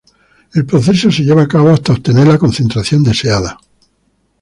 El 0.55 0.65
proceso 0.65 1.11
se 1.11 1.21
lleva 1.21 1.43
a 1.43 1.47
cabo 1.47 1.69
hasta 1.69 1.93
obtener 1.93 2.25
la 2.25 2.39
concentración 2.39 3.03
deseada. 3.03 3.59